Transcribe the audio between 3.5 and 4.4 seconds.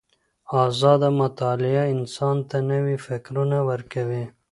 ورکوي.